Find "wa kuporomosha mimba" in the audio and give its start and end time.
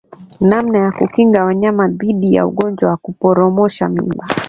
2.89-4.27